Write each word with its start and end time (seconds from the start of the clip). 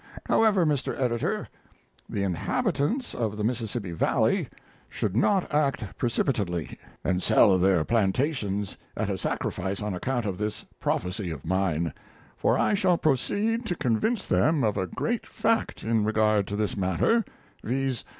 However, 0.25 0.65
Mr. 0.65 0.99
Editor, 0.99 1.47
the 2.09 2.23
inhabitants 2.23 3.13
of 3.13 3.37
the 3.37 3.43
Mississippi 3.43 3.91
Valley 3.91 4.49
should 4.89 5.15
not 5.15 5.53
act 5.53 5.95
precipitately 5.95 6.79
and 7.03 7.21
sell 7.21 7.55
their 7.59 7.85
plantations 7.85 8.77
at 8.97 9.11
a 9.11 9.17
sacrifice 9.19 9.79
on 9.79 9.93
account 9.93 10.25
of 10.25 10.39
this 10.39 10.65
prophecy 10.79 11.29
of 11.29 11.45
mine, 11.45 11.93
for 12.35 12.57
I 12.57 12.73
shall 12.73 12.97
proceed 12.97 13.63
to 13.67 13.75
convince 13.75 14.25
them 14.25 14.63
of 14.63 14.75
a 14.75 14.87
great 14.87 15.27
fact 15.27 15.83
in 15.83 16.03
regard 16.03 16.47
to 16.47 16.55
this 16.55 16.75
matter, 16.75 17.23
viz. 17.63 18.03